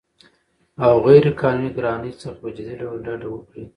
[0.85, 3.63] او غیرقانوني ګرانۍ څخه په جدي ډول ډډه وکړي